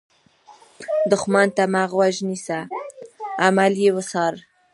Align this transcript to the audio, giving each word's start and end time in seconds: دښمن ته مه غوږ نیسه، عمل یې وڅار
دښمن 1.11 1.47
ته 1.57 1.63
مه 1.73 1.83
غوږ 1.91 2.15
نیسه، 2.27 2.59
عمل 3.45 3.73
یې 3.83 3.89
وڅار 3.95 4.33